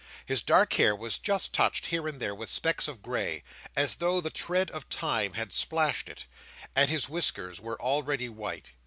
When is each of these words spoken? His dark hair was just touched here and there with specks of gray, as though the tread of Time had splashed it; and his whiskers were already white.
His 0.25 0.41
dark 0.41 0.73
hair 0.73 0.95
was 0.95 1.19
just 1.19 1.53
touched 1.53 1.85
here 1.85 2.07
and 2.07 2.19
there 2.19 2.33
with 2.33 2.49
specks 2.49 2.87
of 2.87 3.03
gray, 3.03 3.43
as 3.75 3.97
though 3.97 4.19
the 4.19 4.31
tread 4.31 4.71
of 4.71 4.89
Time 4.89 5.33
had 5.33 5.53
splashed 5.53 6.09
it; 6.09 6.25
and 6.75 6.89
his 6.89 7.07
whiskers 7.07 7.61
were 7.61 7.79
already 7.79 8.27
white. 8.27 8.71